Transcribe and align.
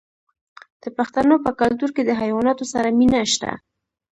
د 0.81 0.83
پښتنو 0.97 1.35
په 1.45 1.51
کلتور 1.61 1.89
کې 1.95 2.03
د 2.05 2.11
حیواناتو 2.21 2.63
سره 2.73 2.95
مینه 2.99 3.21
شته. 3.33 3.51